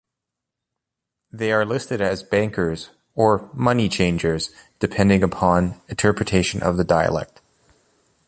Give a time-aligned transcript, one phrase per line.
[1.31, 7.39] They are listed as 'bankers' or 'money-changers' depending upon interpretation of the dialect.